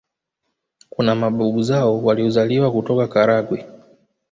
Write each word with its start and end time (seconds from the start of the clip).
Kuna 0.89 1.15
mababu 1.15 1.61
zao 1.61 2.01
waliozaliwa 2.03 2.71
kutoka 2.71 3.07
Karagwe 3.07 3.65